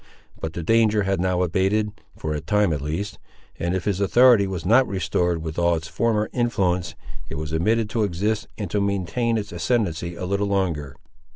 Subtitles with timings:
[0.39, 3.19] But the danger had now abated, for a time at least;
[3.59, 6.95] and if his authority was not restored with all its former influence,
[7.29, 10.95] it was admitted to exist, and to maintain its ascendency a little longer.